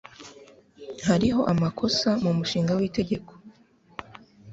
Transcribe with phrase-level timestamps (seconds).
[1.07, 3.31] Hariho amakosa mu mushinga w'itegeko